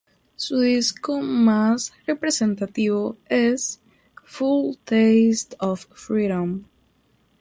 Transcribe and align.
Su 0.35 0.59
disco 0.61 1.21
más 1.21 1.93
representativo 2.07 3.17
es 3.27 3.79
"Foul 4.25 4.75
Taste 4.83 5.55
of 5.59 5.85
Freedom". 5.93 6.63